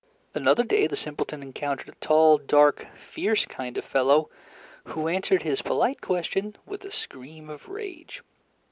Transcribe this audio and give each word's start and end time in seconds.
Another 0.33 0.63
day 0.63 0.87
the 0.87 0.95
simpleton 0.95 1.43
encountered 1.43 1.87
a 1.89 2.01
tall, 2.01 2.39
dark, 2.39 2.87
fierce 2.97 3.45
kind 3.45 3.77
of 3.77 3.85
fellow, 3.85 4.31
who 4.85 5.07
answered 5.07 5.43
his 5.43 5.61
polite 5.61 6.01
question 6.01 6.55
with 6.65 6.83
a 6.83 6.91
scream 6.91 7.51
of 7.51 7.69
rage. 7.69 8.23